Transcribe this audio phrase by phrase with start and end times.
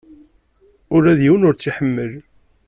[0.95, 2.11] Ula d yiwen ur tt-iḥemmel.